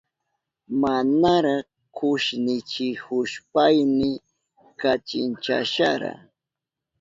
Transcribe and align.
Manara 0.81 1.55
kushnichihushpayni 1.95 4.11
kachinchashara. 4.79 6.11